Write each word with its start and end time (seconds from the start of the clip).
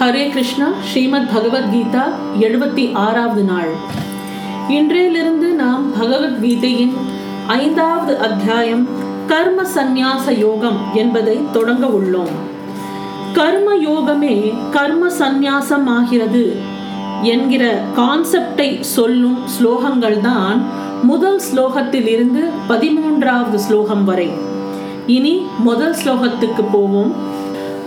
ஹரே 0.00 0.28
கிருஷ்ணா 0.30 0.66
ஸ்ரீமத் 0.88 1.30
பகவத்கீதா 1.34 2.02
எழுபத்தி 2.40 2.94
ஆறாவது 2.94 3.42
நாள். 3.42 3.70
இன்றையிலிருந்து 4.68 5.48
நாம் 5.52 5.84
பகவத்கீதையின் 6.02 6.92
ஐந்தாவது 7.46 8.18
அத்தியாயம் 8.18 8.88
கர்ம 9.26 9.62
சந்நியாச 9.74 10.38
யோகம் 10.38 10.78
என்பதை 10.94 11.38
தொடங்க 11.52 11.86
உள்ளோம். 11.86 12.30
கர்ம 13.32 13.74
யோகமே 13.76 14.54
கர்ம 14.70 15.08
சந்நியாசம் 15.18 15.86
ஆகிறது 15.86 16.56
என்கிற 17.22 17.82
கான்செப்டை 17.96 18.80
சொல்லும் 18.80 19.38
ஸ்லோகங்கள் 19.56 20.20
தான் 20.20 20.64
முதல் 21.02 21.40
ஸ்லோகத்தில் 21.48 22.06
இருந்து 22.06 22.44
பதிமூன்றாவது 22.68 23.54
ஸ்லோகம் 23.54 24.04
வரை. 24.04 24.30
இனி 25.06 25.46
முதல் 25.58 25.96
ஸ்லோகத்துக்கு 26.04 26.64
போவோம். 26.72 27.36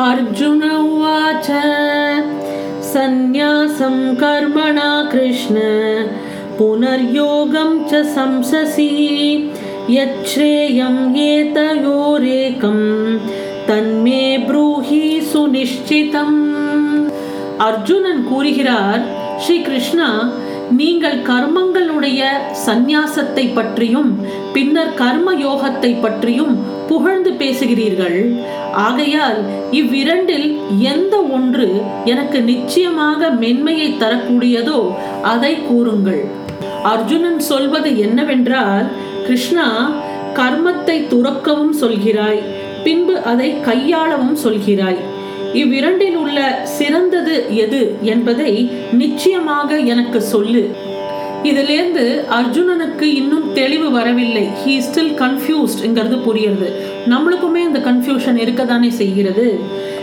अर्जुन 0.06 0.62
उवाच 0.70 1.48
सन्न्यासं 2.92 3.96
कर्मणा 4.22 4.90
कृष्ण 5.12 5.56
पुनर्योगं 6.58 7.72
च 7.90 8.02
संससि 8.14 8.90
यच्छ्रेयं 9.90 10.96
एतयोरेकं 11.26 12.78
தன்மே 13.68 14.24
ப்ரூஹி 14.48 15.04
சுனிஷ்டிதம் 15.30 16.36
அர்ஜுனன் 17.66 18.20
கூறுகிறார் 18.28 19.02
ஸ்ரீ 19.44 19.56
கிருஷ்ணா 19.68 20.08
நீங்கள் 20.79 21.17
கர்மங்களுடைய 21.29 22.21
சந்நியாசத்தை 22.65 23.43
பற்றியும் 23.57 24.11
பின்னர் 24.55 24.93
கர்ம 25.01 25.33
யோகத்தை 25.45 25.91
பற்றியும் 26.03 26.53
புகழ்ந்து 26.89 27.31
பேசுகிறீர்கள். 27.41 28.17
ஆகையால் 28.85 29.39
இவ்விரண்டில் 29.79 30.47
எந்த 30.93 31.15
ஒன்று 31.37 31.67
எனக்கு 32.13 32.39
நிச்சயமாக 32.51 33.29
மென்மையை 33.43 33.89
தரக்கூடியதோ 34.03 34.79
அதை 35.33 35.53
கூறுங்கள். 35.69 36.23
அர்ஜுனன் 36.93 37.41
சொல்வது 37.51 37.91
என்னவென்றால் 38.07 38.87
கிருஷ்ணா 39.27 39.67
கர்மத்தை 40.39 40.97
துறக்கவும் 41.13 41.75
சொல்கிறாய் 41.81 42.41
பின்பு 42.85 43.15
அதை 43.31 43.49
கையாளவும் 43.67 44.37
சொல்கிறாய். 44.45 45.01
இவ்விரண்டில் 45.53 46.15
உள்ள 46.15 46.37
சிறந்தது 46.63 47.35
எது 47.55 47.81
என்பதை 48.01 48.71
நிச்சயமாக 48.93 49.77
எனக்கு 49.93 50.21
சொல்லு. 50.21 50.63
இதிலேருந்து 51.43 52.05
அர்ஜுனனுக்கு 52.39 53.07
இன்னும் 53.21 53.53
தெளிவு 53.53 53.91
வரவில்லை. 53.91 54.47
ஹீ 54.61 54.73
ஸ்டில் 54.87 55.13
கன்ஃபியூஸ்ட்ங்கிறது 55.23 56.17
புரியுது 56.27 56.69
நம்மளுக்குமே 57.09 57.61
இந்த 57.69 57.79
கன்ஃபியூஷன் 57.79 58.37
இருக்க 58.37 58.65
தானே 58.65 58.89
செய்கிறது. 58.89 59.59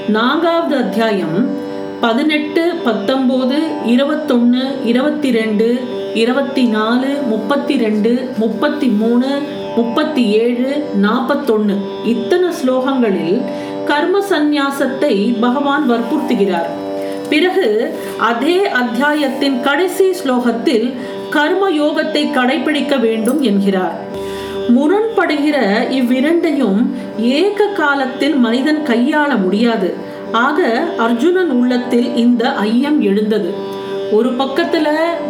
நான்காவது 0.08 0.76
அத்தியாயம் 0.76 1.38
பதினெட்டு 2.00 2.72
பத்தொம்போது 2.86 3.58
இருபத்தொன்று 3.86 4.64
இருபத்தி 4.84 5.30
ரெண்டு 5.30 5.68
இருபத்தி 6.14 6.64
நாலு 6.64 7.08
முப்பத்தி 7.26 7.76
ரெண்டு 7.76 8.28
முப்பத்தி 8.38 8.86
மூணு 8.86 9.28
முப்பத்தி 9.76 10.22
ஏழு 10.42 10.70
நாற்பத்தொன்று 10.96 11.74
இத்தனை 12.04 12.48
ஸ்லோகங்களில் 12.60 13.42
கர்ம 13.88 14.18
சந்நியாசத்தை 14.30 15.14
பகவான் 15.40 15.84
வற்புறுத்துகிறார். 15.90 16.68
பிறகு 17.30 17.68
அதே 18.18 18.58
அத்தியாயத்தின் 18.80 19.56
கடைசி 19.60 20.06
ஸ்லோகத்தில் 20.20 20.86
கர்ம 21.30 21.70
யோகத்தை 21.70 22.22
கடைபிடிக்க 22.36 23.00
வேண்டும் 23.00 23.40
என்கிறார். 23.40 23.96
முரண்படுகிற 24.76 25.56
இவ்விரண்டையும் 25.98 26.80
ஏக 27.38 27.66
காலத்தில் 27.80 28.36
மனிதன் 28.46 28.82
கையாள 28.86 29.30
முடியாது. 29.44 29.90
ஆக 30.32 30.60
அர்ஜுனன் 30.98 31.50
உள்ளத்தில் 31.50 32.08
இந்த 32.16 32.44
ஐயம் 32.68 33.00
எழுந்தது. 33.10 33.50
ஒரு 34.12 34.30
பக்கத்துல 34.42 34.88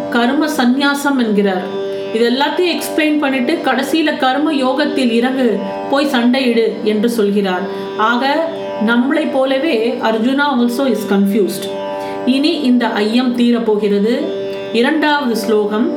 கர்ம 0.09 0.47
சந்நியாசம் 0.57 1.17
என்கிறார். 1.17 1.67
இது 2.14 2.32
எல்லாத்தையும் 2.32 2.74
எக்ஸ்பிளைன் 2.74 3.18
பண்ணிட்டு 3.18 3.60
கடைசியில 3.66 4.16
கர்ம 4.16 4.56
யோகத்தில் 4.56 5.12
இறங்கு 5.12 5.60
போய் 5.90 6.12
சண்டையிடு 6.14 6.84
என்று 6.84 7.10
சொல்கிறார் 7.10 7.66
ஆக 8.10 8.52
நம்மளை 8.86 9.32
போலவே 9.32 10.00
அர்ஜுனா 10.10 10.54
ஆல்சோ 10.54 10.86
இஸ் 10.86 11.10
கன்ஃபியூஸ்ட் 11.10 11.66
இனி 12.34 12.62
இந்த 12.62 12.86
ஐயம் 13.02 13.36
தீரப்போகிறது 13.36 14.22
இரண்டாவது 14.72 15.36
ஸ்லோகம் 15.36 15.90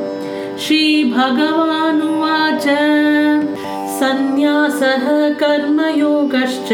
ஸ்ரீ 0.64 1.02
பகவானுவாச்ச 1.12 2.66
சந்நியாசः 3.98 5.04
कर्मयोगश्च 5.40 6.70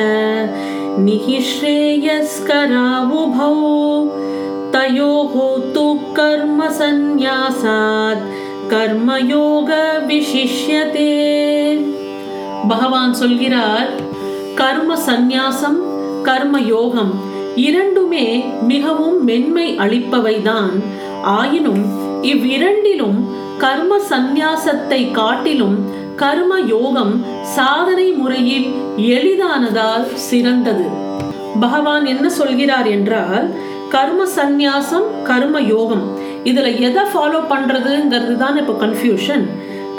निःश्रेयस्करावुभौ 1.04 3.54
तयोः 4.74 5.34
तु 5.74 5.86
कर्मसन्न्यासात् 6.18 8.24
கர்மயோக 8.71 9.69
விசிஷ்யதே. 10.07 11.13
பகவான் 12.67 13.13
சொல்கிறார் 13.13 13.89
கர்ம 14.55 14.97
சந்நியாசம் 15.07 15.79
கர்ம 16.23 16.59
யோகம் 16.59 17.13
இரண்டுமே 17.55 18.45
மிகவும் 18.61 19.23
மென்மை 19.23 19.77
அளிப்பவைதான். 19.77 20.75
ஆயினும் 21.21 21.83
இவ்விரண்டிலும் 22.21 23.17
கர்ம 23.57 23.99
சந்நியாசத்தை 24.09 25.11
காட்டிலும் 25.11 25.77
கர்ம 26.15 26.59
யோகம் 26.65 27.25
சாதனை 27.41 28.07
முறையில் 28.11 28.69
எளிதானதால் 28.97 30.07
சிறந்தது. 30.13 30.87
பகவான் 31.59 32.05
என்ன 32.05 32.29
சொல்கிறார் 32.29 32.87
என்றால் 32.87 33.47
கர்ம 33.89 34.23
சந்நியாசம் 34.35 35.07
கர்ம 35.23 35.61
யோகம் 35.61 36.05
இதில் 36.43 36.79
எதை 36.87 37.03
ஃபாலோ 37.13 37.39
பண்ணுறதுங்கிறது 37.53 38.35
தான் 38.37 38.57
இப்போ 38.57 38.73
கன்ஃபியூஷன் 38.85 39.45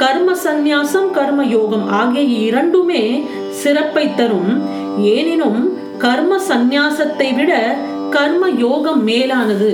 கர்ம 0.02 0.34
சந்நியாசம் 0.44 1.10
கர்ம 1.10 1.40
யோகம் 1.44 1.86
ஆகிய 1.88 2.22
இரண்டுமே 2.48 3.02
சிறப்பை 3.62 4.14
தரும். 4.14 4.52
ஏனினும் 5.16 5.60
கர்ம 5.98 6.38
சந்நியாசத்தை 6.48 7.28
விட 7.36 7.52
கர்ம 8.10 8.48
யோகம் 8.66 9.02
மேலானது 9.04 9.72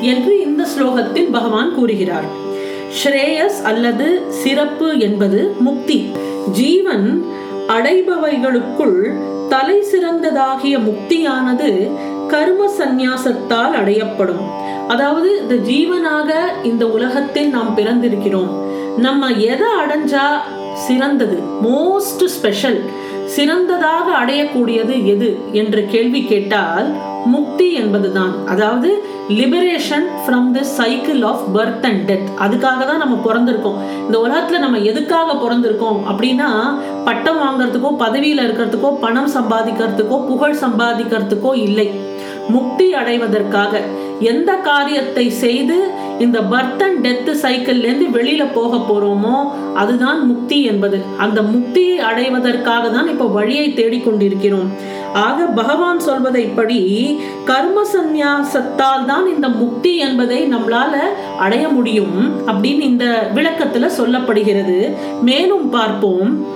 என்று 0.00 0.42
இந்த 0.42 0.66
ஸ்லோகத்தில் 0.74 1.30
பகவான் 1.30 1.74
கூறுகிறார். 1.74 2.28
ஸ்ரேயஸ் 2.98 3.60
அல்லது 3.70 4.06
சிறப்பு 4.42 4.98
என்பது 4.98 5.54
முக்தி. 5.60 6.00
ஜீவன் 6.52 7.24
அடைபவைகளுக்குள் 7.76 8.98
தலை 9.48 9.78
சிறந்ததாகிய 9.92 10.74
முக்தியானது 10.88 11.70
கர்ம 12.28 12.68
சந்நியாசத்தால் 12.78 13.74
அடையப்படும். 13.80 14.44
அதாவது 14.88 15.30
இந்த 15.42 15.54
ஜீவனாக 15.54 16.30
இந்த 16.62 16.86
உலகத்தில் 16.86 17.48
நாம் 17.48 17.76
பிறந்திருக்கிறோம். 17.76 18.50
நம்ம 18.96 19.26
எதை 19.26 19.70
அடைஞ்சா 19.82 20.26
சிறந்தது? 20.72 21.38
மோஸ்ட் 21.62 22.24
ஸ்பெஷல் 22.24 22.80
சிறந்ததாக 23.24 24.06
அடையக்கூடியது 24.24 24.94
எது 25.04 25.38
என்று 25.52 25.86
கேள்வி 25.86 26.24
கேட்டால் 26.24 26.88
முக்தி 27.24 27.72
என்பதுதான். 27.72 28.32
அதாவது 28.46 29.02
liberation 29.28 30.06
from 30.24 30.50
the 30.50 30.62
cycle 30.62 31.22
of 31.22 31.44
birth 31.54 31.82
and 31.82 32.10
death 32.10 32.28
அதுக்காக 32.38 32.80
தான் 32.86 32.98
நம்ம 32.98 33.16
பிறந்திருக்கோம். 33.26 33.78
இந்த 34.06 34.18
உலகத்துல 34.18 34.58
நம்ம 34.58 34.78
எதுக்காக 34.78 35.32
பிறந்திருக்கோம் 35.32 36.00
அப்படின்னா 36.10 36.48
பட்டம் 37.04 37.40
வாங்கிறதுக்கோ 37.42 37.92
பதவியில 37.98 38.44
இருக்கிறதுக்கோ 38.46 38.98
பணம் 39.00 39.30
சம்பாதிக்கிறதுக்கோ 39.34 40.26
புகழ் 40.26 40.56
சம்பாதிக்கிறதுக்கோ 40.60 41.54
இல்லை. 41.54 41.90
முக்தி 42.48 42.94
அடைவதற்காக. 42.94 43.80
எந்த 44.20 44.54
காரியத்தை 44.54 45.30
செய்து 45.30 45.90
இந்த 46.18 46.40
பர்த் 46.40 46.82
அண்ட் 46.82 47.06
டெத் 47.06 47.30
சைக்கிள்லேருந்து 47.42 48.06
வெளியில 48.12 48.52
போக 48.54 48.76
போறோமோ 48.76 49.36
அதுதான் 49.74 50.26
முக்தி 50.26 50.62
என்பது. 50.62 51.00
அந்த 51.18 51.42
முக்தியை 51.42 51.96
அடைவதற்காக 51.96 52.88
தான் 52.88 53.08
இப்போ 53.08 53.24
வழியை 53.24 53.72
தேடிக்கொண்டிருக்கிறோம். 53.76 54.68
ஆக 55.12 55.44
பகவான் 55.44 56.00
சொல்வதை 56.00 56.42
படி 56.42 57.18
கர்ம 57.44 57.82
சந்நியாசத்தால் 57.92 59.04
தான் 59.06 59.26
இந்த 59.34 59.48
முக்தி 59.48 59.96
என்பதை 59.96 60.48
நம்மளால 60.54 60.94
அடைய 61.38 61.68
முடியும் 61.68 62.32
அப்படின்னு 62.46 62.80
இந்த 62.80 63.30
விளக்கத்துல 63.34 63.90
சொல்லப்படுகிறது. 63.98 64.94
மேலும் 65.22 65.70
பார்ப்போம். 65.70 66.48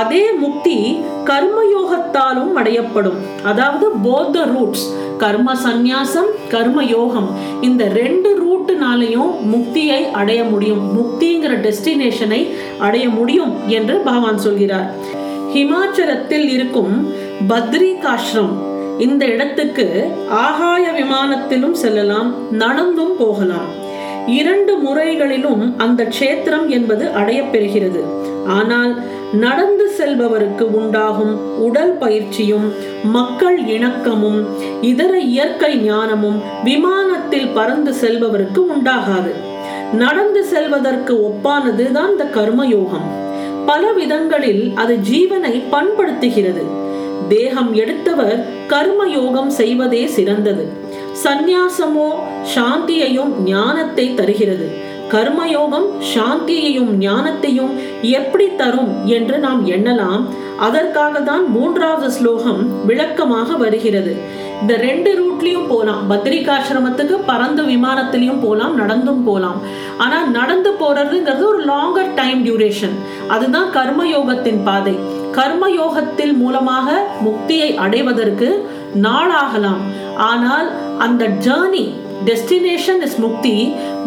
அதே 0.00 0.32
முக்தி 0.32 0.76
கர்மயோகத்தாலும் 1.24 2.52
அடையப்படும். 2.56 3.18
அதாவது 3.44 3.86
போத் 4.04 4.38
ரூட்ஸ் 4.52 4.86
கர்ம 5.18 5.54
சந்நியாசம் 5.54 6.30
கர்ம 6.48 6.84
யோகம் 6.84 7.28
இந்த 7.60 7.88
ரெண்டு 7.88 8.30
ரூட்டுனாலையும் 8.42 9.32
முக்தியை 9.52 10.10
அடைய 10.10 10.44
முடியும். 10.44 10.82
முக்திங்கிற 10.98 11.54
டெஸ்டினேஷனை 11.66 12.40
அடைய 12.78 13.08
முடியும் 13.08 13.68
என்று 13.68 13.96
பகவான் 13.96 14.38
சொல்கிறார். 14.38 14.90
ஹிமாச்சலத்தில் 15.54 16.48
இருக்கும் 16.48 17.14
பத்ரிகாஷ்ரம் 17.48 18.52
இந்த 18.98 19.24
இடத்துக்கு 19.26 19.86
ஆகாய 20.30 20.84
விமானத்திலும் 20.92 21.78
செல்லலாம் 21.82 22.34
நடந்தும் 22.50 23.16
போகலாம். 23.18 23.68
இரண்டு 24.26 24.76
முறைகளிலும் 24.76 25.78
அந்த 25.78 26.04
க்ஷேத்திரம் 26.04 26.68
என்பது 26.68 27.04
அடையப்பெறுகிறது. 27.04 28.02
ஆனால் 28.46 29.02
நடந்து 29.32 29.90
செல்பவருக்கு 29.98 30.62
உண்டாகும் 30.62 31.58
உடல் 31.58 31.96
பயிற்சியும் 31.98 32.72
மக்கள் 33.02 33.64
இணக்கமும் 33.64 34.44
இதர 34.80 35.18
இயற்கை 35.18 35.76
ஞானமும் 35.76 36.40
விமானத்தில் 36.64 37.48
பறந்து 37.48 37.92
செல்பவருக்கு 37.92 38.58
உண்டாகாது. 38.58 39.32
நடந்து 39.92 40.44
செல்வதற்கு 40.44 41.14
ஒப்பானது 41.14 41.92
தான் 41.92 42.10
இந்த 42.10 42.24
கர்மயோகம். 42.24 43.06
பல 43.66 43.92
விதங்களில் 43.92 44.72
அது 44.74 44.98
ஜீவனை 45.10 45.62
பண்படுத்துகிறது. 45.72 46.64
தேகம் 47.28 47.74
எடுத்தவர் 47.74 48.46
கர்மயோகம் 48.68 49.46
செய்வதே 49.46 50.06
சிறந்தது. 50.06 50.90
சந்நியாசமோ 51.20 52.08
சாந்தியையும் 52.54 53.32
ஞானத்தை 53.44 54.14
தருகிறது. 54.14 54.66
கர்மயோகம் 55.12 55.88
சாந்தியையும் 56.12 56.92
ஞானத்தையும் 57.00 57.72
எப்படி 58.18 58.46
தரும் 58.60 58.92
என்று 59.16 59.38
நாம் 59.38 59.62
எண்ணலாம். 59.66 60.22
அதற்காக 60.66 61.20
தான் 61.20 61.44
மூன்றாவது 61.56 62.08
ஸ்லோகம் 62.10 62.86
விளக்கமாக 62.88 63.56
வருகிறது. 63.56 64.12
இந்த 64.60 64.74
ரெண்டு 64.76 65.10
ரூட்லயும் 65.20 65.68
போலாம். 65.68 66.02
பத்ரிகாசிரமத்துக்கு 66.10 67.16
பறந்து 67.30 67.62
விமானத்திலையும் 67.62 68.42
போலாம் 68.46 68.74
நடந்தும் 68.74 69.22
போலாம். 69.24 69.60
ஆனால் 70.04 70.28
நடந்து 70.30 70.70
போறதுங்கிறது 70.80 71.44
ஒரு 71.52 71.60
லாங்கர் 71.72 72.14
டைம் 72.14 72.42
டியூரேஷன் 72.46 72.96
அதுதான் 73.28 73.68
கர்மயோகத்தின் 73.78 74.62
பாதை. 74.68 74.96
கர்மயோகத்தில் 75.38 76.34
மூலமாக 76.36 76.88
முக்தியை 77.26 77.74
அடைவதற்கு 77.76 78.48
நாளாகலாம். 79.06 79.82
ஆனால் 80.30 80.68
அந்த 81.06 81.24
journey 81.46 81.84
destination 82.28 83.00
is 83.06 83.16
Mukti 83.24 83.54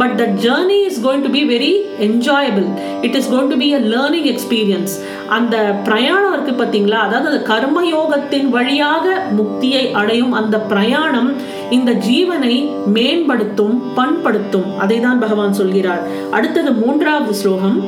but 0.02 0.14
the 0.20 0.26
journey 0.44 0.78
is 0.90 1.00
going 1.06 1.24
to 1.26 1.32
be 1.38 1.42
very 1.54 1.72
enjoyable 2.08 2.68
it 3.06 3.18
is 3.20 3.30
going 3.34 3.52
to 3.54 3.58
be 3.64 3.70
a 3.80 3.82
learning 3.94 4.28
experience 4.34 4.94
அந்த 5.38 5.56
பிரயாணம் 5.88 6.34
இருக்கு 6.36 6.54
பார்த்தீங்களா? 6.54 7.00
அதாவது 7.08 7.30
அந்த 7.32 7.42
கர்மயோகத்தின் 7.52 8.50
வழியாக 8.50 9.06
முக்தியை 9.40 9.84
அடையும் 10.02 10.34
அந்த 10.40 10.58
பிரயாணம் 10.72 11.30
இந்த 11.78 11.92
ஜீவனை 12.08 12.56
மேம்படுத்தும் 12.96 13.78
பண்படுத்தும். 13.98 14.70
அதை 14.84 15.00
தான் 15.00 15.22
பகவான் 15.24 15.58
சொல்கிறார். 15.62 16.04
அடுத்தது 16.32 16.72
மூன்றாவது 16.82 17.36
ஸ்லோகம். 17.42 17.80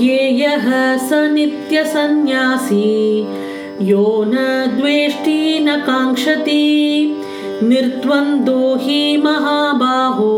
கேயஹ 0.00 0.66
சநித்ய 1.08 1.78
சந்நியாசி 1.94 2.86
யோ 3.90 4.06
ந 4.32 4.36
துவேஷ்டி 4.76 5.40
ந 5.68 5.70
காங்ஷதி 5.90 6.64
निर्द्वन्द्वो 7.63 8.61
हि 8.83 9.01
महाबाहो 9.23 10.33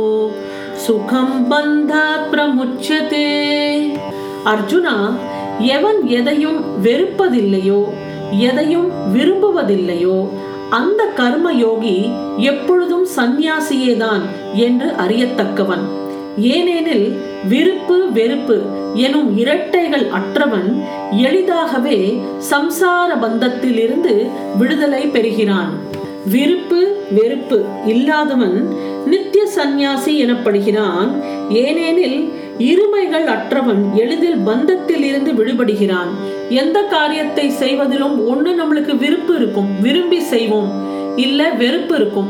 சுகம் 0.83 1.33
பந்தாத் 1.49 2.27
பிரமுச்சதே 2.31 3.25
அர்ஜுனா 4.51 4.93
எவன் 5.69 5.99
எதையும் 6.09 6.59
வெறுப்பதில்லையோ 6.85 7.81
எதையும் 8.47 8.87
விரும்புவதில்லையோ 9.13 10.17
அந்த 10.71 11.01
கர்ம 11.15 11.51
யோகி 11.57 11.95
எப்பொழுதும் 12.51 13.07
சந்நியாசியேதான் 13.15 14.23
என்று 14.65 14.89
அறியத்தக்கவன் 15.03 15.85
ஏனெனில் 16.49 17.07
விருப்பு 17.47 17.97
வெறுப்பு 18.11 18.57
எனும் 19.05 19.29
இரட்டைகள் 19.37 20.05
அற்றவன் 20.13 20.69
எளிதாகவே 21.23 21.99
சம்சார 22.51 23.09
பந்தத்திலிருந்து 23.21 24.13
விடுதலை 24.59 25.03
பெறுகிறான் 25.07 25.71
விருப்பு 26.27 26.81
வெறுப்பு 27.10 27.64
இல்லாதவன் 27.86 28.68
நித்திய 29.06 29.46
சந்நியாசி 29.46 30.24
எனப்படுகிறான். 30.24 31.10
ஏனெனில் 31.50 32.32
இருமைகள் 32.58 33.24
அற்றவன் 33.24 33.92
எளிதில் 33.94 34.36
பந்தத்தில் 34.36 35.02
இருந்து 35.02 35.32
விடுபடுகிறான். 35.32 36.08
எந்த 36.48 36.82
காரியத்தை 36.82 37.50
செய்வதிலும் 37.50 38.16
ஒண்ணு 38.28 38.48
நம்மளுக்கு 38.48 38.96
விருப்பு 38.96 39.34
இருக்கும். 39.34 39.80
விரும்பி 39.80 40.20
செய்வோம். 40.20 40.82
இல்ல 41.16 41.50
வெறுப்பு 41.50 41.94
இருக்கும். 41.94 42.28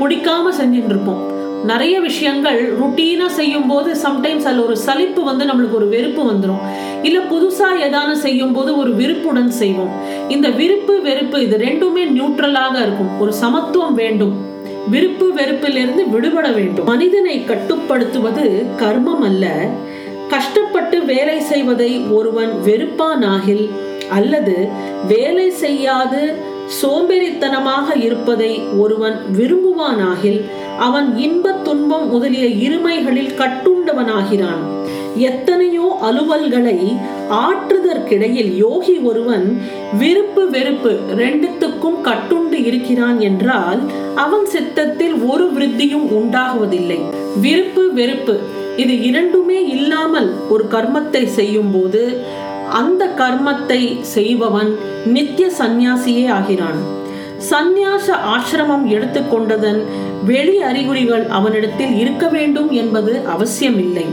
பிடிக்காம 0.00 0.50
செஞ்சுட்டு 0.60 0.84
இருப்போம். 0.84 1.35
நிறைய 1.64 2.00
விஷயங்கள் 2.00 2.78
ருட்டீனாக 2.80 3.26
செய்யும் 3.26 3.66
போது 3.66 3.92
சம்டைம்ஸ் 3.92 4.46
அதில் 4.48 4.64
ஒரு 4.64 4.76
சலிப்பு 4.76 5.24
வந்து 5.24 5.44
நம்மளுக்கு 5.44 5.72
ஒரு 5.72 5.88
வெறுப்பு 5.88 6.32
வந்துடும் 6.32 6.62
இல்லை 7.02 7.22
புதுசாக 7.22 7.82
எதான 7.82 8.12
செய்யும் 8.12 8.52
போது 8.52 8.76
ஒரு 8.76 8.94
விருப்புடன் 8.94 9.50
செய்வோம். 9.50 9.90
இந்த 10.28 10.48
விருப்பு 10.48 11.00
வெறுப்பு 11.00 11.42
இது 11.42 11.56
ரெண்டுமே 11.56 12.04
நியூட்ரலாக 12.16 12.82
இருக்கும். 12.82 13.20
ஒரு 13.20 13.32
சமத்துவம் 13.32 13.94
வேண்டும். 13.94 14.34
விருப்பு 14.90 15.32
வெறுப்பிலிருந்து 15.34 16.08
விடுபட 16.08 16.48
வேண்டும். 16.50 16.84
மனிதனை 16.84 17.44
கட்டுப்படுத்துவது 17.44 18.66
கர்மம் 18.78 19.20
அல்ல. 19.20 19.68
கஷ்டப்பட்டு 20.28 21.04
வேலை 21.04 21.40
செய்வதை 21.40 21.98
ஒருவன் 21.98 22.52
வெறுப்பானாகில் 22.64 23.70
அல்லது 24.08 24.68
வேலை 25.08 25.50
செய்யாது 25.50 26.34
சோம்பேறித்தனமாக 26.82 27.96
இருப்பதை 27.96 28.62
ஒருவன் 28.78 29.20
விரும்புவானாகில் 29.38 30.44
அவன் 30.78 31.16
இன்பத் 31.16 31.64
துன்பம் 31.64 32.10
முதலிய 32.10 32.46
இருமைகளில் 32.68 33.34
கட்டுண்டவனாகிறான். 33.34 34.62
எத்தனையோ 35.16 35.98
அலுவல்களை 36.02 36.96
ஆற்றுதற்கிடையில் 37.30 38.56
யோகி 38.56 38.98
ஒருவன் 38.98 39.62
விருப்பு 39.98 40.50
வெறுப்பு 40.50 40.98
ரெண்டுத்துக்கும் 41.16 41.98
கட்டுண்டு 42.04 42.64
இருக்கிறான் 42.64 43.20
என்றால் 43.20 43.80
அவன் 44.14 44.46
சித்தத்தில் 44.46 45.24
ஒரு 45.24 45.52
விருத்தியும் 45.52 46.06
உண்டாகுவதில்லை. 46.10 47.00
விருப்பு 47.40 47.92
வெறுப்பு 47.92 48.40
இது 48.76 49.02
இரண்டுமே 49.02 49.68
இல்லாமல் 49.68 50.34
ஒரு 50.48 50.64
கர்மத்தை 50.70 51.24
செய்யும் 51.24 51.70
போது 51.72 52.24
அந்த 52.70 53.12
கர்மத்தை 53.16 54.00
செய்பவன் 54.00 54.76
நித்திய 55.04 55.50
சந்நியாசியே 55.58 56.28
ஆகிறான். 56.28 57.04
சந்நியாச 57.38 58.06
ஆசிரமம் 58.34 58.84
எடுத்துக்கொண்டதன் 58.84 59.82
வெளி 60.24 60.62
அறிகுறிகள் 60.62 61.26
அவனிடத்தில் 61.26 61.98
இருக்க 61.98 62.28
வேண்டும் 62.28 62.70
என்பது 62.70 63.20
அவசியமில்லை. 63.26 64.06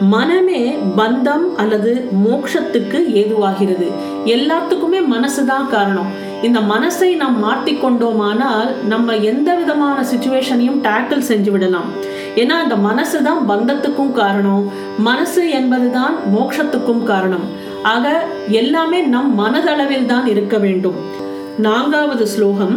மனமே 0.00 0.78
பந்தம் 0.96 1.56
அல்லது 1.56 2.08
மோட்சத்துக்கு 2.26 2.98
ஏதுவாகிறது. 3.20 3.90
எல்லாத்துக்குமே 4.24 5.00
மனசுதான் 5.14 5.68
காரணம். 5.68 6.06
இந்த 6.42 6.60
மனசை 6.60 7.16
நாம் 7.16 7.44
மாற்றிக்கொண்டோமானால் 7.44 8.84
நம்ம 8.86 9.16
எந்த 9.16 9.54
விதமான 9.54 10.04
சுச்சுவேஷனையும் 10.14 10.82
டேக்கிள் 10.82 11.26
செஞ்சு 11.28 11.50
விடலாம். 11.50 11.88
ஏன்னா 12.34 12.56
அந்த 12.62 12.76
மனசு 12.76 13.22
தான் 13.22 13.48
பந்தத்துக்கும் 13.48 14.12
காரணம். 14.12 14.72
மனசு 14.98 15.50
என்பதுதான் 15.50 16.16
மோட்சத்துக்கும் 16.36 17.02
காரணம். 17.02 17.46
ஆக 17.82 18.24
எல்லாமே 18.48 19.00
நம் 19.00 19.40
மனதளவில் 19.40 20.06
தான் 20.06 20.26
இருக்க 20.26 20.58
வேண்டும். 20.58 21.16
நான்காவது 21.64 22.26
ஸ்லோகம் 22.26 22.76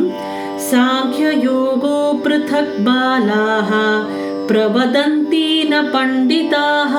சாங்கிய 0.72 1.28
யோகோ 1.44 1.98
பிருதக் 2.24 2.72
பாலாக 2.86 3.70
பிரவதந்தி 4.48 5.50
ந 5.72 5.82
பண்டிதாக 5.94 6.96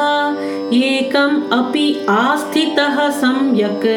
ஏகம் 0.70 1.36
அபி 1.58 1.86
ஆஸ்திதः 2.20 2.96
சம்யக் 3.22 3.88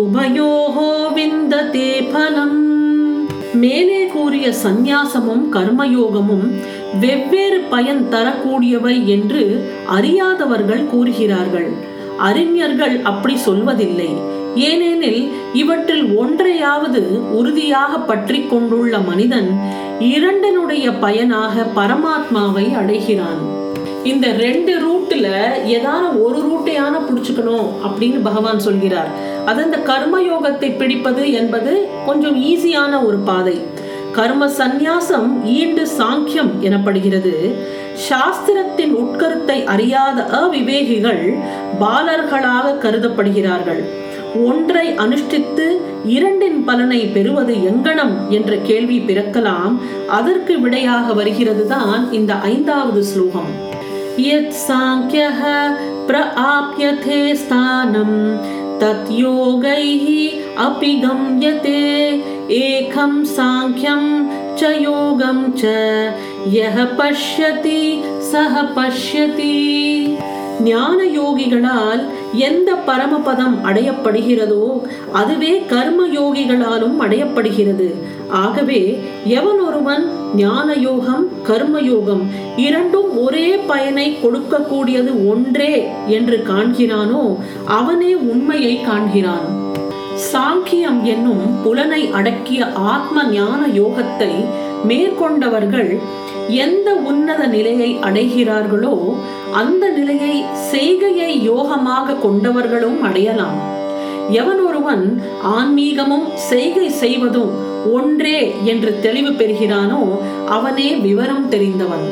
உபயோகோ 0.00 1.12
விந்ததே 1.12 1.92
பலம் 2.12 2.58
மேலே 3.54 4.06
கூறிய 4.06 4.48
சந்நியாசமும் 4.64 5.46
கர்மயோகமும் 5.52 6.48
வெவ்வேறு 7.00 7.60
பயன் 7.60 8.04
தரக்கூடியவை 8.10 9.06
என்று 9.06 9.44
அறியாதவர்கள் 9.86 10.84
கூறுகிறார்கள். 10.86 11.70
அறிஞர்கள் 12.18 13.00
அப்படி 13.02 13.36
சொல்வதில்லை. 13.46 14.10
ஏனெனில் 14.54 15.32
இவற்றில் 15.54 16.16
ஒன்றையாவது 16.16 17.32
உறுதியாக 17.32 17.98
பற்றி 17.98 18.46
கொண்டுள்ள 18.46 18.98
மனிதன் 18.98 19.60
இரண்டனுடைய 20.00 20.92
பயனாக 21.00 21.66
பரமாத்மாவை 21.76 22.74
அடைகிறான். 22.74 23.58
இந்த 24.04 24.32
ரெண்டு 24.32 24.72
ரூட்ல 24.78 25.26
ஏதான 25.64 26.22
ஒரு 26.22 26.38
ரூட்டையான 26.38 26.94
பிடிச்சுக்கணும் 27.06 27.68
அப்படின்னு 27.86 28.20
பகவான் 28.22 28.58
சொல்கிறார். 28.58 29.08
அது 29.46 29.64
இந்த 29.64 29.76
கர்மயோகத்தை 29.76 30.76
பிடிப்பது 30.76 31.32
என்பது 31.32 31.88
கொஞ்சம் 32.06 32.42
ஈஸியான 32.42 33.06
ஒரு 33.06 33.16
பாதை. 33.16 33.60
கர்ம 34.12 34.46
சந்நியாசம் 34.46 35.44
ஈண்டு 35.44 35.86
சாங்கியம் 35.98 36.52
எனப்படுகிறது. 36.60 37.54
சாஸ்திரத்தின் 38.08 38.92
உட்கருத்தை 38.92 39.64
அறியாத 39.64 40.22
அவிவேகிகள் 40.22 41.38
பாலர்களாக 41.80 42.76
கருதப்படுகிறார்கள். 42.82 43.82
ஒன்றை 44.45 44.85
அனுஷ்டித்து 45.03 45.67
இரண்டின் 46.09 46.59
பலனை 46.63 47.01
பெறுவது 47.13 47.53
எங்கனம் 47.69 48.15
என்ற 48.29 48.51
கேள்வி 48.67 48.97
பிறக்கலாம் 49.01 49.75
அதற்கு 50.17 50.55
விடையாக 50.59 51.13
வருகிறது 51.13 51.65
தான் 51.67 52.03
இந்த 52.11 52.33
ஐந்தாவது 52.49 53.03
ஸ்லோகம் 53.11 53.51
யத் 54.25 54.57
சாங்கியः 54.65 55.41
பிரஆப்யதே 56.09 57.21
ஸ்தானம் 57.35 58.19
தத் 58.79 59.11
யோகைः 59.17 60.05
अपि 60.59 60.91
गम्यते 60.97 61.81
एकं 62.57 63.13
साङ्ख्यं 63.27 64.03
च 64.55 64.71
योगं 64.81 65.39
च 65.53 65.63
यः 66.49 66.77
पश्यति 66.97 67.81
சக 68.29 68.63
பஷ்யதி 68.75 69.55
ஞான 70.64 70.98
யோகிகளால் 71.04 72.02
எந்த 72.48 72.70
பரமபதம் 72.88 73.56
அடையப்படுகிறதோ 73.64 74.64
அதுவே 75.12 75.52
கர்ம 75.72 76.06
யோகிகளாலும் 76.18 76.96
அடையப்படுகிறது. 77.04 77.88
ஆகவே 78.28 78.80
எவன் 79.38 79.60
ஒருவன் 79.60 80.04
ஞான 80.36 80.74
யோகம் 80.74 81.24
கர்ம 81.42 81.80
யோகம் 81.80 82.22
இரண்டும் 82.56 83.10
ஒரே 83.18 83.48
பயனை 83.70 84.06
கொடுக்கக்கூடியது 84.22 85.12
ஒன்றே 85.32 85.74
என்று 86.06 86.36
காண்கிறானோ 86.50 87.24
அவனே 87.78 88.14
உண்மையை 88.14 88.74
காண்கிறான். 88.88 89.48
சாங்கியம் 90.32 91.02
என்னும் 91.02 91.44
புலனை 91.64 92.02
அடக்கிய 92.18 92.66
ஆத்ம 92.92 93.24
ஞான 93.30 93.60
யோகத்தை 93.80 94.32
மேற்கொண்டவர்கள் 94.88 95.92
எந்த 96.58 96.88
உன்னத 97.10 97.46
நிலையை 97.46 97.98
அடைகிறார்களோ 98.00 98.94
அந்த 99.52 99.84
நிலையை 99.90 100.44
செய்கையை 100.70 101.50
யோகமாக 101.50 102.16
கொண்டவர்களும் 102.24 103.00
அடையலாம். 103.00 103.58
எவன் 104.40 104.60
ஒருவன் 104.68 105.04
ஆன்மீகமும் 105.56 106.26
செய்கை 106.34 106.88
செய்வதும் 107.02 107.52
ஒன்றே 107.92 108.40
என்று 108.64 108.90
தெளிவு 109.00 109.30
பெறுகிறானோ 109.30 110.02
அவனே 110.56 110.88
விவரம் 111.06 111.48
தெரிந்தவன். 111.48 112.06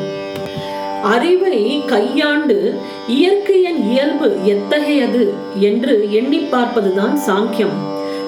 அறிவை 1.13 1.85
கையாண்டு 1.85 2.57
இயற்கையின் 3.07 3.81
இயல்பு 3.91 4.29
எத்தகையது 4.45 5.33
என்று 5.59 5.95
எண்ணி 6.11 6.37
பார்ப்பதுதான் 6.37 7.15
சாங்கியம். 7.27 7.77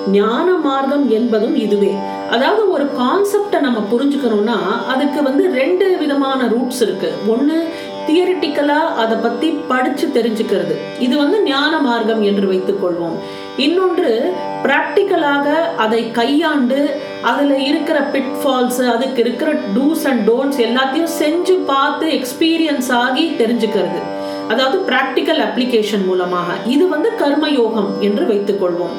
ஞான 0.07 0.57
மார்க்கம் 0.57 1.11
என்பதும் 1.11 1.55
இதுவே. 1.55 1.93
அதாவது 2.31 2.71
ஒரு 2.71 2.89
கான்செப்டை 2.99 3.59
நம்ம 3.59 3.79
புரிஞ்சுக்கணும்னா 3.91 4.57
அதுக்கு 4.87 5.23
வந்து 5.23 5.51
ரெண்டு 5.53 5.97
விதமான 5.97 6.47
ரூட்ஸ் 6.47 6.81
இருக்கு. 6.81 7.13
ஒன்று 7.27 7.67
தியரிட்டிக்கலா 8.07 8.79
அதை 8.95 9.17
பத்தி 9.17 9.49
படிச்சு 9.49 10.07
தெரிஞ்சுக்கிறது. 10.13 10.75
இது 10.99 11.17
வந்து 11.17 11.43
ஞான 11.43 11.79
மார்க்கம் 11.79 12.21
என்று 12.21 12.47
வைத்துக் 12.47 12.85
கொள்வோம். 12.85 13.17
இன்னொன்று 13.57 14.33
பிராக்டிக்கலாக 14.63 15.47
அதை 15.77 16.11
கையாண்டு 16.11 17.01
அதுல 17.21 17.57
இருக்கிற 17.57 17.99
பிட்ஃபால்ஸ் 17.99 18.81
அதுக்கு 18.95 19.21
இருக்கிற 19.21 19.53
டூஸ் 19.53 20.05
அண்ட் 20.05 20.29
டோன்ட்ஸ் 20.29 20.61
எல்லாத்தையும் 20.67 21.13
செஞ்சு 21.19 21.57
பார்த்து 21.65 22.07
எக்ஸ்பீரியன்ஸ் 22.07 22.91
ஆகி 22.91 23.29
தெரிஞ்சுக்கிறது. 23.29 24.01
அதாவது 24.47 24.83
பிராக்டிக்கல் 24.89 25.41
அப்ளிகேஷன் 25.47 26.05
மூலமாக. 26.05 26.51
இது 26.65 26.87
வந்து 26.87 27.11
கர்மயோகம் 27.19 27.99
என்று 27.99 28.25
வைத்துக்கொள்வோம் 28.25 28.97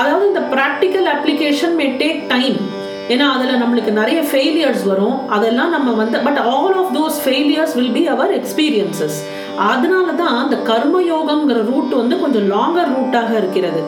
அதாவது 0.00 0.24
இந்த 0.30 0.42
practical 0.54 1.08
application 1.14 1.74
may 1.80 1.86
take 2.02 2.22
time 2.34 2.58
ஏன்னா 3.12 3.26
அதில் 3.34 3.60
நம்மளுக்கு 3.62 3.92
நிறைய 4.00 4.18
ஃபெயிலியர்ஸ் 4.30 4.84
வரும். 4.90 5.16
அதெல்லாம் 5.36 5.72
நம்ம 5.76 5.90
வந்து 6.00 6.18
but 6.26 6.40
all 6.52 6.76
of 6.82 6.92
those 6.98 7.16
failures 7.24 7.74
will 7.78 7.94
be 7.96 8.04
our 8.14 8.32
experiences 8.40 9.18
அதனால 9.70 10.06
தான் 10.20 10.36
அந்த 10.42 10.56
கர்மயோகம்ங்கிற 10.70 11.58
ரூட் 11.70 11.92
வந்து 12.00 12.16
கொஞ்சம் 12.22 12.46
லாங்கர் 12.54 12.92
ரூட்டாக 12.96 13.32
இருக்கிறது. 13.40 13.82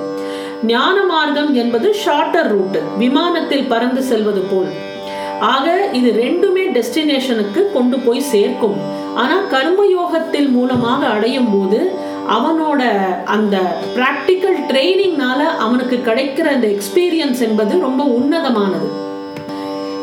ஞான 0.72 0.96
மார்க்கம் 1.12 1.52
என்பது 1.62 1.88
ஷார்ட்டர் 2.02 2.50
ரூட்டு 2.54 2.80
விமானத்தில் 3.02 3.70
பறந்து 3.72 4.02
செல்வது 4.10 4.42
போல். 4.50 4.70
ஆக 5.52 5.66
இது 5.98 6.10
ரெண்டுமே 6.24 6.64
டெஸ்டினேஷனுக்கு 6.76 7.62
கொண்டு 7.76 7.96
போய் 8.06 8.28
சேர்க்கும். 8.32 8.76
ஆனால் 9.22 9.44
கர்மயோகத்தில் 9.54 10.50
மூலமாக 10.56 11.00
அடையும் 11.16 11.50
போது 11.54 11.80
அவனோட 12.28 12.82
அந்த 13.24 13.76
பிராக்டிக்கல் 13.96 14.58
ட்ரைனிங்னால 14.68 15.40
அவனுக்கு 15.58 16.02
கிடைக்கிற 16.04 16.40
அந்த 16.40 16.66
எக்ஸ்பீரியன்ஸ் 16.66 17.40
என்பது 17.40 17.80
ரொம்ப 17.80 18.04
உன்னதமானது. 18.04 18.88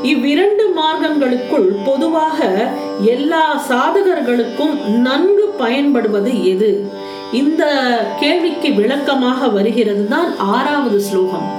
இவ்விரண்டு 0.01 0.73
மார்க்கங்களுக்குள் 0.77 1.75
பொதுவாக 1.85 2.67
எல்லா 3.01 3.61
சாதகர்களுக்கும் 3.69 4.85
நன்கு 4.85 5.47
பயன்படுவது 5.57 6.45
எது? 6.45 6.91
இந்த 7.31 7.63
கேள்விக்கு 8.19 8.73
விளக்கமாக 8.73 9.47
வருகிறது 9.47 10.07
தான் 10.07 10.37
ஆறாவது 10.37 11.01
ஸ்லோகம். 11.01 11.51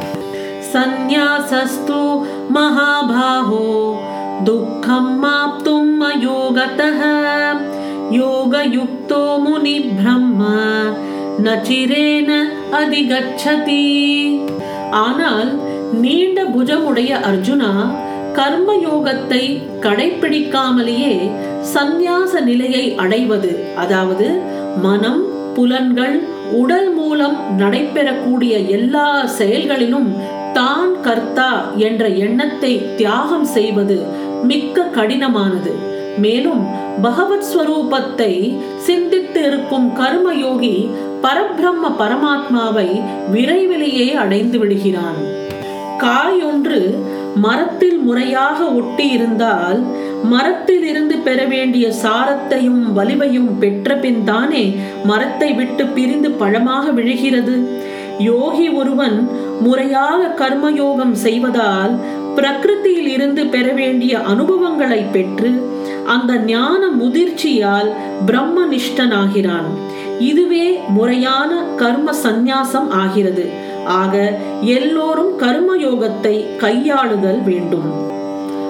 சந்நியாசஸ்து 0.73 2.23
மகாபாகோ 2.55 3.97
துக்கம் 4.45 5.25
மாப்தும் 5.25 6.01
அயோகதः 6.01 7.01
யோகயுக்தோ 8.17 9.25
முனி 9.45 9.77
பிரம்ம 9.89 10.41
நச்சிரேன 11.45 12.31
அதிகச்சதி 12.81 13.85
ஆனால் 15.03 15.51
நீண்ட 16.03 16.39
புஜமுடைய 16.55 17.13
அர்ஜுனா 17.31 17.73
கர்ம 18.33 18.75
யோகத்தை 18.85 19.43
கடைபிடிக்காமலேயே 19.81 21.15
சந்நியாச 21.75 22.41
நிலையை 22.41 22.85
அடைவது 22.97 23.51
அதாவது 23.77 24.29
மனம் 24.83 25.23
புலன்கள் 25.55 26.17
உடல் 26.53 26.91
மூலம் 26.93 27.37
நடைபெறக்கூடிய 27.59 28.55
எல்லா 28.69 29.09
செயல்களிலும் 29.39 30.11
தான் 30.53 30.93
கர்த்தா 31.03 31.51
என்ற 31.89 32.05
எண்ணத்தை 32.25 32.73
தியாகம் 32.97 33.49
செய்வது 33.57 33.97
மிக்க 34.43 34.87
கடினமானது. 34.97 35.73
மேலும் 36.19 36.67
பகவத் 37.03 37.47
ஸ்வரூபத்தை 37.51 38.59
சிந்தித்து 38.77 39.41
இருக்கும் 39.47 39.93
கர்மயோகி 39.97 40.91
பரபிரம்ம 41.23 41.91
பரமாத்மாவை 41.99 43.03
விரைவிலேயே 43.33 44.15
அடைந்து 44.15 44.59
விடுகிறான். 44.59 45.21
காய் 45.99 46.43
ஒன்று 46.43 47.05
மரத்தில் 47.35 47.99
முறையாக 47.99 48.65
ஒட்டி 48.65 49.09
இருந்தால் 49.09 49.81
மரத்தில் 50.23 50.85
இருந்து 50.85 51.19
பெற 51.19 51.45
வேண்டிய 51.45 51.93
சாரத்தையும் 52.03 52.83
வலிவையும் 52.97 53.59
பெற்ற 53.59 53.97
பின் 53.97 54.25
தானே 54.25 54.77
மரத்தை 55.05 55.53
விட்டு 55.53 55.87
பிரிந்து 55.87 56.31
பழமாக 56.31 56.91
விழுகிறது. 56.91 57.69
யோகி 58.19 58.69
ஒருவன் 58.69 59.29
முறையாக 59.61 60.35
கர்மயோகம் 60.41 61.13
செய்வதால் 61.13 62.01
பிரகிருத்தியில் 62.37 63.09
இருந்து 63.09 63.47
பெற 63.47 63.73
வேண்டிய 63.73 64.19
அனுபவங்களை 64.19 65.05
பெற்று 65.13 65.71
அந்த 66.07 66.37
ஞான 66.37 66.87
முதிர்ச்சியால் 66.89 67.93
பிரம்மனிஷ்டனாகிறான். 68.27 69.69
இதுவே 70.19 70.81
முறையான 70.89 71.63
கர்ம 71.77 72.11
சந்நியாசம் 72.23 72.89
ஆகிறது. 72.89 73.49
ஆக 73.85 74.39
எல்லோரும் 74.61 75.39
கர்மயோகத்தை 75.39 76.45
கையாளுதல் 76.59 77.43
வேண்டும். 77.45 78.11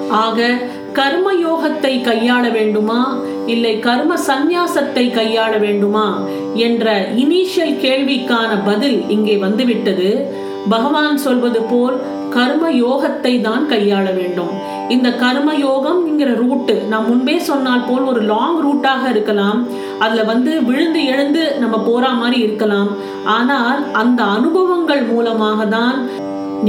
ஆக 0.08 0.58
கர்மயோகத்தை 0.94 2.00
கையாள 2.02 2.52
வேண்டுமா? 2.52 3.18
இல்லை 3.46 3.78
கர்ம 3.78 4.14
சந்நியாசத்தை 4.14 5.10
கையாள 5.10 5.58
வேண்டுமா? 5.58 6.22
என்ற 6.54 7.08
இனிஷியல் 7.16 7.76
கேள்விக்கான 7.82 8.58
பதில் 8.64 9.08
இங்கே 9.08 9.36
வந்துவிட்டது. 9.36 10.40
பகவான் 10.68 11.16
சொல்வது 11.16 11.62
போல் 11.62 12.00
கர்ம 12.36 12.64
யோகத்தை 12.84 13.32
தான் 13.46 13.64
கையாள 13.72 14.06
வேண்டும். 14.18 14.52
இந்த 14.94 15.08
கர்ம 15.22 15.48
யோகம்ங்கிற 15.66 16.30
ரூட்டு 16.42 16.74
நான் 16.90 17.08
முன்பே 17.10 17.36
சொன்னால் 17.50 17.86
போல் 17.88 18.08
ஒரு 18.12 18.22
லாங் 18.32 18.58
ரூட்டாக 18.66 19.02
இருக்கலாம். 19.14 19.60
அதுல 20.04 20.24
வந்து 20.32 20.52
விழுந்து 20.68 21.00
எழுந்து 21.12 21.44
நம்ம 21.62 21.78
போற 21.88 22.10
மாதிரி 22.20 22.38
இருக்கலாம். 22.46 22.90
ஆனால் 23.36 23.80
அந்த 24.02 24.22
அனுபவங்கள் 24.36 25.04
மூலமாக 25.12 25.66
தான் 25.76 25.98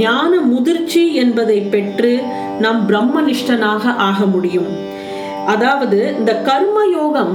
ஞான 0.04 0.32
முதிர்ச்சி 0.52 1.02
என்பதை 1.22 1.58
பெற்று 1.74 2.12
நாம் 2.64 2.80
பிரம்மனிஷ்டனாக 2.88 3.94
ஆக 4.08 4.26
முடியும். 4.34 4.70
அதாவது 5.52 5.98
இந்த 6.18 6.32
கர்ம 6.48 6.78
யோகம் 6.98 7.34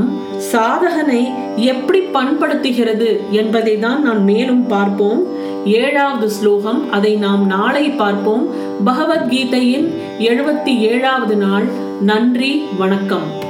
சாதகனை 0.52 1.22
எப்படி 1.72 2.00
பண்படுத்துகிறது 2.16 3.10
என்பதை 3.42 3.74
தான் 3.86 4.00
நான் 4.08 4.22
மேலும் 4.32 4.64
பார்ப்போம். 4.74 5.22
ஏழாவது 5.66 6.30
ஸ்லோகம். 6.30 6.92
அதை 6.92 7.16
நாம் 7.16 7.46
நாளை 7.46 7.90
பார்ப்போம். 7.90 8.48
பகவத்கீதையின் 8.86 9.88
எழுபத்தி 10.20 10.78
ஏழாவது 10.78 11.36
நாள். 11.36 11.66
நன்றி 12.02 12.64
வணக்கம். 12.78 13.49